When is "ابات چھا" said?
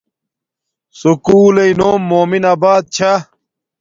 2.53-3.11